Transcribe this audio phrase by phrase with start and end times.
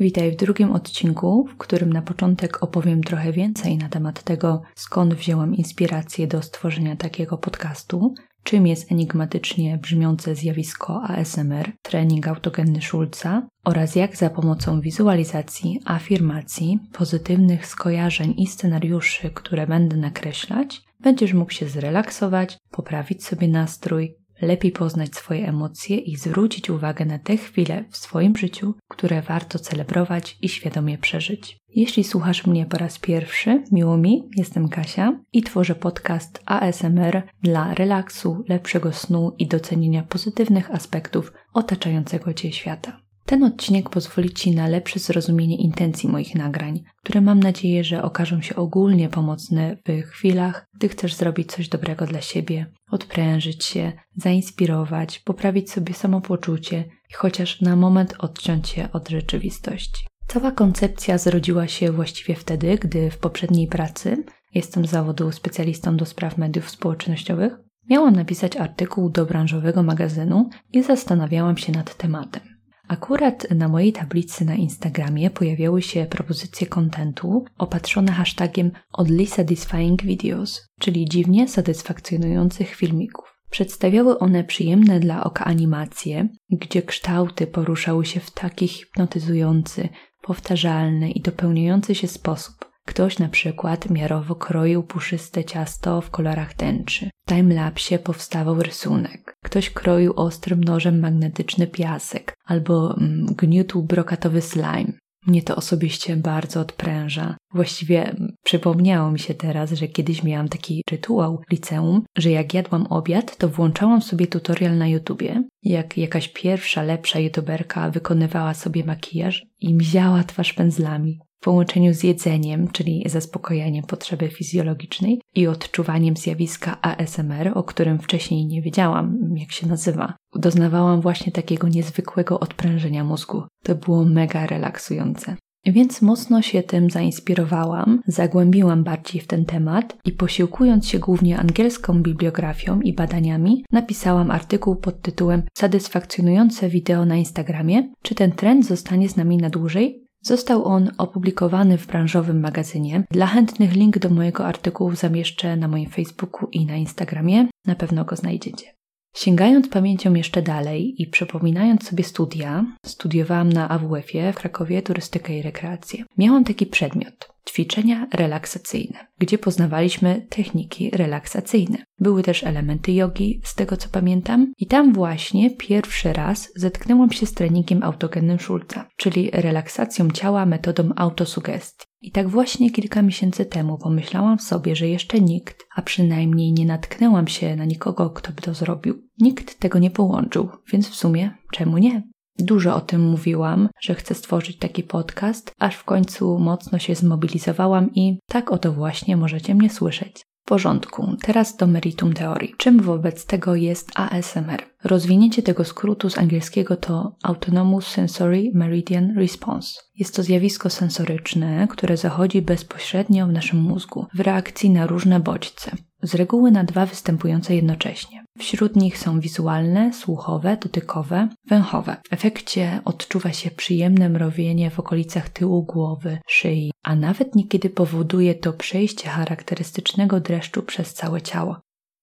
[0.00, 5.14] Witaj w drugim odcinku, w którym na początek opowiem trochę więcej na temat tego, skąd
[5.14, 13.46] wzięłam inspirację do stworzenia takiego podcastu, czym jest enigmatycznie brzmiące zjawisko ASMR, trening autogenny Schulza
[13.64, 21.52] oraz jak za pomocą wizualizacji, afirmacji, pozytywnych skojarzeń i scenariuszy, które będę nakreślać, będziesz mógł
[21.52, 27.84] się zrelaksować, poprawić sobie nastrój, lepiej poznać swoje emocje i zwrócić uwagę na te chwile
[27.90, 31.58] w swoim życiu, które warto celebrować i świadomie przeżyć.
[31.74, 37.74] Jeśli słuchasz mnie po raz pierwszy, miło mi, jestem Kasia i tworzę podcast ASMR dla
[37.74, 43.09] relaksu, lepszego snu i docenienia pozytywnych aspektów otaczającego Cię świata.
[43.30, 48.42] Ten odcinek pozwoli Ci na lepsze zrozumienie intencji moich nagrań, które mam nadzieję, że okażą
[48.42, 55.18] się ogólnie pomocne w chwilach, gdy chcesz zrobić coś dobrego dla siebie, odprężyć się, zainspirować,
[55.18, 60.06] poprawić sobie samopoczucie i chociaż na moment odciąć się od rzeczywistości.
[60.26, 66.38] Cała koncepcja zrodziła się właściwie wtedy, gdy w poprzedniej pracy, jestem zawodu specjalistą do spraw
[66.38, 67.52] mediów społecznościowych,
[67.90, 72.59] miałam napisać artykuł do branżowego magazynu i zastanawiałam się nad tematem.
[72.90, 80.68] Akurat na mojej tablicy na Instagramie pojawiały się propozycje kontentu opatrzone hashtagiem Oddly Satisfying Videos,
[80.80, 83.36] czyli dziwnie satysfakcjonujących filmików.
[83.50, 89.88] Przedstawiały one przyjemne dla oka animacje, gdzie kształty poruszały się w taki hipnotyzujący,
[90.22, 92.69] powtarzalny i dopełniający się sposób,
[93.00, 97.10] Ktoś na przykład miarowo kroił puszyste ciasto w kolorach tęczy.
[97.26, 99.36] W timelapsie powstawał rysunek.
[99.44, 104.92] Ktoś kroił ostrym nożem magnetyczny piasek albo mm, gniótł brokatowy slime.
[105.26, 107.36] Mnie to osobiście bardzo odpręża.
[107.54, 112.54] Właściwie mm, przypomniało mi się teraz, że kiedyś miałam taki rytuał w liceum, że jak
[112.54, 118.84] jadłam obiad, to włączałam sobie tutorial na YouTubie, jak jakaś pierwsza, lepsza youtuberka wykonywała sobie
[118.84, 126.16] makijaż i mziała twarz pędzlami w połączeniu z jedzeniem, czyli zaspokajaniem potrzeby fizjologicznej i odczuwaniem
[126.16, 130.14] zjawiska ASMR, o którym wcześniej nie wiedziałam, jak się nazywa.
[130.34, 133.42] Doznawałam właśnie takiego niezwykłego odprężenia mózgu.
[133.62, 135.36] To było mega relaksujące.
[135.66, 142.02] Więc mocno się tym zainspirowałam, zagłębiłam bardziej w ten temat i posiłkując się głównie angielską
[142.02, 147.92] bibliografią i badaniami, napisałam artykuł pod tytułem Satysfakcjonujące wideo na Instagramie.
[148.02, 150.09] Czy ten trend zostanie z nami na dłużej?
[150.22, 153.04] Został on opublikowany w branżowym magazynie.
[153.10, 157.46] Dla chętnych link do mojego artykułu zamieszczę na moim Facebooku i na Instagramie.
[157.66, 158.66] Na pewno go znajdziecie.
[159.14, 165.42] Sięgając pamięcią jeszcze dalej i przypominając sobie studia, studiowałam na AWF-ie w Krakowie turystykę i
[165.42, 166.04] rekreację.
[166.18, 171.78] Miałam taki przedmiot ćwiczenia relaksacyjne, gdzie poznawaliśmy techniki relaksacyjne.
[171.98, 177.26] Były też elementy jogi, z tego co pamiętam, i tam właśnie pierwszy raz zetknęłam się
[177.26, 181.86] z treningiem autogennym Schulza, czyli relaksacją ciała metodą autosugestii.
[182.02, 187.28] I tak właśnie kilka miesięcy temu pomyślałam sobie, że jeszcze nikt, a przynajmniej nie natknęłam
[187.28, 189.02] się na nikogo, kto by to zrobił.
[189.18, 192.02] Nikt tego nie połączył, więc w sumie czemu nie?
[192.38, 197.94] Dużo o tym mówiłam, że chcę stworzyć taki podcast, aż w końcu mocno się zmobilizowałam
[197.94, 200.22] i tak oto właśnie możecie mnie słyszeć.
[200.44, 202.54] W porządku, teraz do meritum teorii.
[202.56, 204.62] Czym wobec tego jest ASMR?
[204.84, 209.80] Rozwinięcie tego skrótu z angielskiego to Autonomous Sensory Meridian Response.
[209.96, 215.70] Jest to zjawisko sensoryczne, które zachodzi bezpośrednio w naszym mózgu w reakcji na różne bodźce
[216.02, 218.24] z reguły na dwa występujące jednocześnie.
[218.38, 221.96] Wśród nich są wizualne, słuchowe, dotykowe, węchowe.
[222.08, 228.34] W efekcie odczuwa się przyjemne mrowienie w okolicach tyłu głowy, szyi, a nawet niekiedy powoduje
[228.34, 231.60] to przejście charakterystycznego dreszczu przez całe ciało.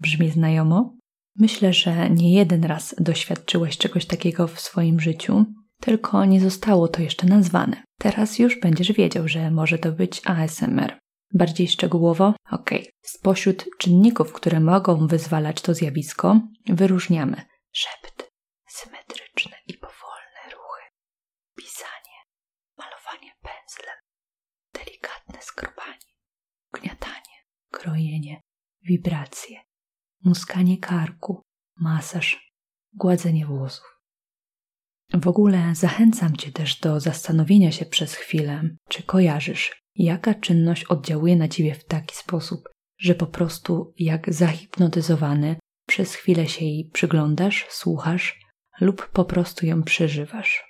[0.00, 0.94] Brzmi znajomo?
[1.36, 5.44] Myślę, że nie jeden raz doświadczyłeś czegoś takiego w swoim życiu,
[5.80, 7.82] tylko nie zostało to jeszcze nazwane.
[7.98, 10.98] Teraz już będziesz wiedział, że może to być ASMR.
[11.34, 12.70] Bardziej szczegółowo, ok.
[13.02, 17.42] Spośród czynników, które mogą wyzwalać to zjawisko, wyróżniamy
[17.72, 18.30] szept,
[18.68, 20.82] symetryczne i powolne ruchy,
[21.56, 22.18] pisanie,
[22.78, 23.96] malowanie pędzlem,
[24.72, 26.10] delikatne skrobanie,
[26.72, 27.36] gniatanie,
[27.70, 28.40] krojenie,
[28.82, 29.60] wibracje,
[30.24, 31.42] muskanie karku,
[31.76, 32.52] masaż,
[32.92, 34.00] gładzenie włosów.
[35.14, 41.36] W ogóle zachęcam Cię też do zastanowienia się przez chwilę, czy kojarzysz jaka czynność oddziałuje
[41.36, 42.68] na ciebie w taki sposób,
[42.98, 45.56] że po prostu jak zahipnotyzowany
[45.86, 48.40] przez chwilę się jej przyglądasz, słuchasz
[48.80, 50.64] lub po prostu ją przeżywasz.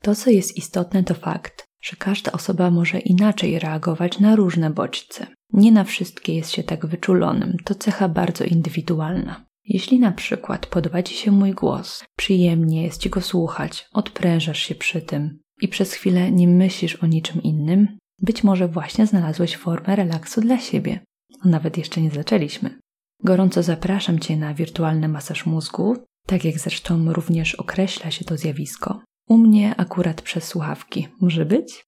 [0.00, 5.26] To, co jest istotne, to fakt, że każda osoba może inaczej reagować na różne bodźce.
[5.52, 9.46] Nie na wszystkie jest się tak wyczulonym, to cecha bardzo indywidualna.
[9.64, 14.74] Jeśli na przykład podoba Ci się mój głos, przyjemnie jest Ci go słuchać, odprężasz się
[14.74, 19.96] przy tym, i przez chwilę nie myślisz o niczym innym, być może właśnie znalazłeś formę
[19.96, 21.00] relaksu dla siebie.
[21.44, 22.78] Nawet jeszcze nie zaczęliśmy.
[23.22, 25.96] Gorąco zapraszam Cię na wirtualny masaż mózgu,
[26.26, 29.00] tak jak zresztą również określa się to zjawisko.
[29.28, 31.08] U mnie akurat przez słuchawki.
[31.20, 31.84] Może być?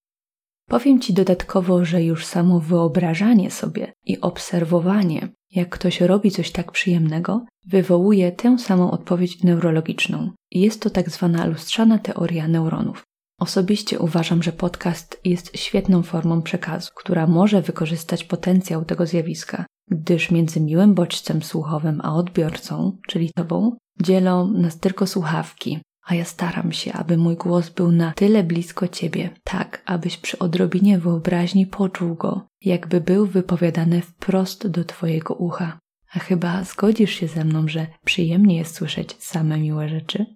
[0.69, 6.73] Powiem Ci dodatkowo, że już samo wyobrażanie sobie i obserwowanie, jak ktoś robi coś tak
[6.73, 10.31] przyjemnego, wywołuje tę samą odpowiedź neurologiczną.
[10.50, 13.05] Jest to tak zwana lustrzana teoria neuronów.
[13.40, 20.30] Osobiście uważam, że podcast jest świetną formą przekazu, która może wykorzystać potencjał tego zjawiska, gdyż
[20.30, 26.72] między miłym bodźcem słuchowym a odbiorcą, czyli tobą, dzielą nas tylko słuchawki, a ja staram
[26.72, 32.14] się, aby mój głos był na tyle blisko ciebie, tak abyś przy odrobinie wyobraźni poczuł
[32.14, 35.78] go, jakby był wypowiadany wprost do twojego ucha.
[36.14, 40.26] A chyba zgodzisz się ze mną, że przyjemnie jest słyszeć same miłe rzeczy?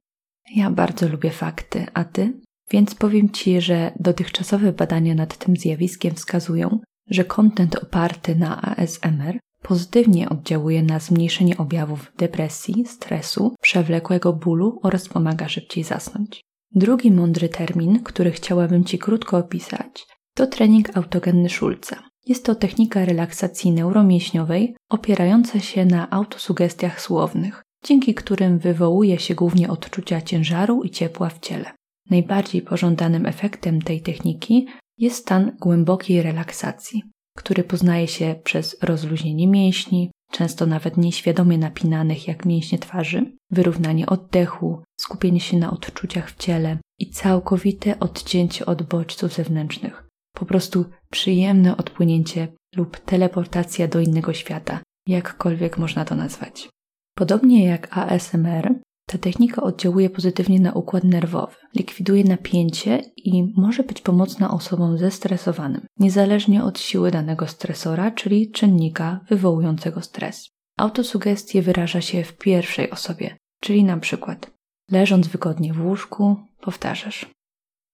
[0.54, 2.40] Ja bardzo lubię fakty, a ty?
[2.70, 6.80] Więc powiem Ci, że dotychczasowe badania nad tym zjawiskiem wskazują,
[7.10, 15.08] że kontent oparty na ASMR pozytywnie oddziałuje na zmniejszenie objawów depresji, stresu, przewlekłego bólu oraz
[15.08, 16.40] pomaga szybciej zasnąć.
[16.74, 21.96] Drugi mądry termin, który chciałabym Ci krótko opisać, to trening autogenny Schulza.
[22.26, 29.70] Jest to technika relaksacji neuromięśniowej opierająca się na autosugestiach słownych, dzięki którym wywołuje się głównie
[29.70, 31.72] odczucia ciężaru i ciepła w ciele.
[32.10, 34.66] Najbardziej pożądanym efektem tej techniki
[34.98, 37.02] jest stan głębokiej relaksacji,
[37.36, 44.82] który poznaje się przez rozluźnienie mięśni, często nawet nieświadomie napinanych jak mięśnie twarzy, wyrównanie oddechu,
[45.00, 50.06] skupienie się na odczuciach w ciele i całkowite odcięcie od bodźców zewnętrznych.
[50.34, 56.68] Po prostu przyjemne odpłynięcie lub teleportacja do innego świata, jakkolwiek można to nazwać.
[57.16, 58.79] Podobnie jak ASMR,
[59.10, 65.86] ta technika oddziałuje pozytywnie na układ nerwowy, likwiduje napięcie i może być pomocna osobom zestresowanym,
[65.98, 70.50] niezależnie od siły danego stresora, czyli czynnika wywołującego stres.
[70.76, 74.50] Autosugestie wyraża się w pierwszej osobie, czyli na przykład
[74.90, 77.30] leżąc wygodnie w łóżku, powtarzasz: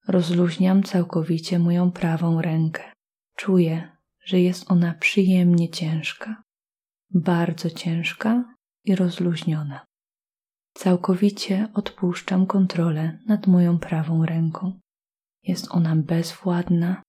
[0.08, 2.82] Rozluźniam całkowicie moją prawą rękę.
[3.36, 6.42] Czuję, że jest ona przyjemnie ciężka,
[7.10, 8.44] bardzo ciężka
[8.84, 9.86] i rozluźniona.
[10.76, 14.80] Całkowicie odpuszczam kontrolę nad moją prawą ręką.
[15.42, 17.02] Jest ona bezwładna,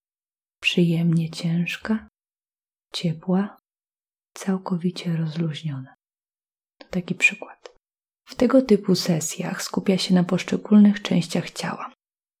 [0.60, 2.08] przyjemnie ciężka,
[2.92, 3.56] ciepła,
[4.34, 5.94] całkowicie rozluźniona.
[6.78, 7.74] To taki przykład.
[8.28, 11.92] W tego typu sesjach skupia się na poszczególnych częściach ciała.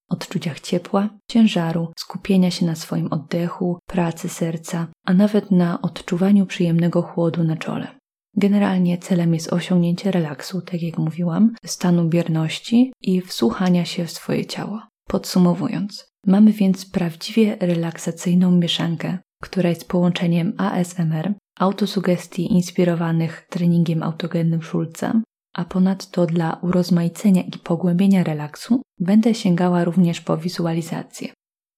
[0.08, 7.02] Odczuciach ciepła, ciężaru, skupienia się na swoim oddechu, pracy serca, a nawet na odczuwaniu przyjemnego
[7.02, 7.97] chłodu na czole.
[8.38, 14.46] Generalnie celem jest osiągnięcie relaksu, tak jak mówiłam, stanu bierności i wsłuchania się w swoje
[14.46, 14.82] ciało.
[15.08, 25.22] Podsumowując, mamy więc prawdziwie relaksacyjną mieszankę, która jest połączeniem ASMR, autosugestii inspirowanych treningiem autogennym Schulza,
[25.54, 31.28] a ponadto dla urozmaicenia i pogłębienia relaksu będę sięgała również po wizualizację.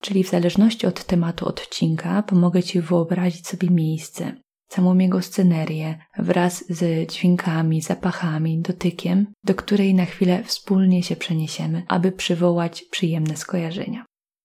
[0.02, 4.32] Czyli w zależności od tematu odcinka pomogę Ci wyobrazić sobie miejsce,
[4.70, 11.82] całą jego scenerię wraz z dźwiękami, zapachami, dotykiem, do której na chwilę wspólnie się przeniesiemy,
[11.88, 14.04] aby przywołać przyjemne skojarzenia.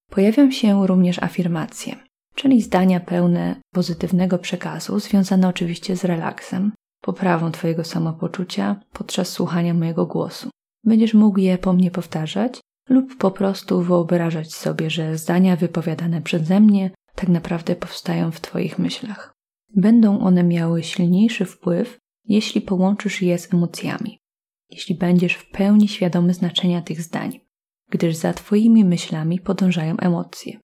[0.10, 1.95] Pojawią się również afirmacje,
[2.36, 10.05] czyli zdania pełne pozytywnego przekazu, związane oczywiście z relaksem, poprawą Twojego samopoczucia podczas słuchania mojego
[10.05, 10.50] głosu.
[10.84, 16.60] Będziesz mógł je po mnie powtarzać lub po prostu wyobrażać sobie, że zdania wypowiadane przeze
[16.60, 19.35] mnie tak naprawdę powstają w Twoich myślach.
[19.75, 24.20] Będą one miały silniejszy wpływ, jeśli połączysz je z emocjami,
[24.70, 27.39] jeśli będziesz w pełni świadomy znaczenia tych zdań,
[27.89, 30.60] gdyż za Twoimi myślami podążają emocje.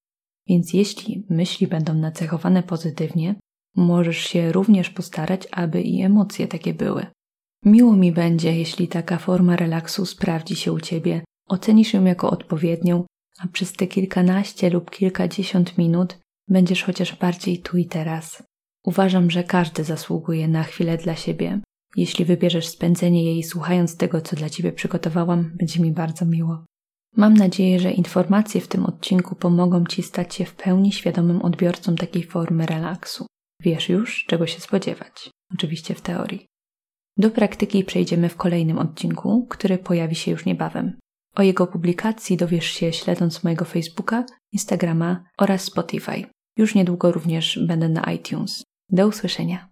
[0.48, 3.36] Więc jeśli myśli będą nacechowane pozytywnie,
[3.76, 7.06] możesz się również postarać, aby i emocje takie były.
[7.66, 13.06] Miło mi będzie, jeśli taka forma relaksu sprawdzi się u Ciebie, ocenisz ją jako odpowiednią,
[13.40, 18.44] a przez te kilkanaście lub kilkadziesiąt minut będziesz chociaż bardziej tu i teraz.
[18.84, 21.60] Uważam, że każdy zasługuje na chwilę dla siebie.
[21.96, 26.66] Jeśli wybierzesz spędzenie jej słuchając tego, co dla ciebie przygotowałam, będzie mi bardzo miło.
[27.16, 31.96] Mam nadzieję, że informacje w tym odcinku pomogą ci stać się w pełni świadomym odbiorcą
[31.96, 33.26] takiej formy relaksu.
[33.60, 35.30] Wiesz już, czego się spodziewać.
[35.54, 36.46] Oczywiście w teorii.
[37.18, 41.00] Do praktyki przejdziemy w kolejnym odcinku, który pojawi się już niebawem.
[41.36, 46.24] O jego publikacji dowiesz się śledząc mojego Facebooka, Instagrama oraz Spotify.
[46.58, 48.64] Już niedługo również będę na iTunes.
[48.92, 49.71] Do usłyszenia.